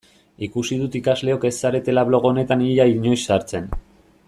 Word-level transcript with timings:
Ikusi 0.45 0.77
dut 0.83 0.97
ikasleok 0.99 1.45
ez 1.51 1.53
zaretela 1.67 2.05
blog 2.09 2.27
honetan 2.31 2.65
ia 2.71 2.89
inoiz 2.95 3.21
sartzen. 3.27 3.71